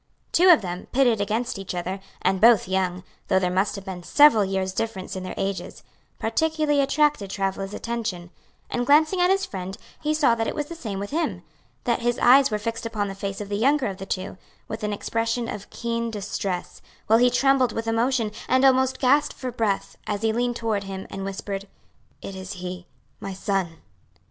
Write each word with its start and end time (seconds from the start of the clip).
Two 0.31 0.49
of 0.49 0.63
them, 0.63 0.87
pitted 0.91 1.21
against 1.21 1.59
each 1.59 1.75
other, 1.75 1.99
and 2.23 2.41
both 2.41 2.67
young, 2.67 3.03
though 3.27 3.37
there 3.37 3.51
must 3.51 3.75
have 3.75 3.85
been 3.85 4.01
several 4.01 4.43
years' 4.43 4.73
difference 4.73 5.15
in 5.15 5.21
their 5.21 5.35
ages, 5.37 5.83
particularly 6.17 6.81
attracted 6.81 7.29
Travilla's 7.29 7.75
attention; 7.75 8.31
and 8.71 8.87
glancing 8.87 9.21
at 9.21 9.29
his 9.29 9.45
friend, 9.45 9.77
he 10.01 10.15
saw 10.15 10.33
that 10.33 10.47
it 10.47 10.55
was 10.55 10.65
the 10.65 10.75
same 10.75 10.97
with 10.97 11.11
him, 11.11 11.43
that 11.83 11.99
his 11.99 12.17
eyes 12.17 12.49
were 12.49 12.57
fixed 12.57 12.83
upon 12.87 13.09
the 13.09 13.13
face 13.13 13.39
of 13.39 13.47
the 13.49 13.55
younger 13.57 13.85
of 13.85 13.97
the 13.97 14.07
two, 14.07 14.39
with 14.67 14.83
an 14.83 14.91
expression 14.91 15.47
of 15.47 15.69
keen 15.69 16.09
distress, 16.09 16.81
while 17.05 17.19
he 17.19 17.29
trembled 17.29 17.71
with 17.71 17.85
emotion, 17.85 18.31
and 18.49 18.65
almost 18.65 18.97
gasped 18.97 19.33
for 19.35 19.51
breath, 19.51 19.97
as 20.07 20.23
he 20.23 20.33
leaned 20.33 20.55
toward 20.55 20.85
him, 20.85 21.05
and 21.11 21.23
whispered, 21.23 21.67
"It 22.23 22.35
is 22.35 22.53
he 22.53 22.87
my 23.19 23.33
son." 23.35 23.83